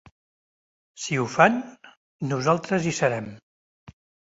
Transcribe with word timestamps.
Si 1.03 1.21
ho 1.21 1.27
fan, 1.35 1.61
nosaltres 2.35 2.89
hi 2.93 2.99
serem. 3.05 3.33